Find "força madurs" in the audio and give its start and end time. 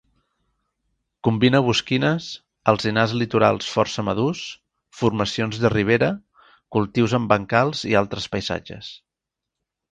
3.73-4.41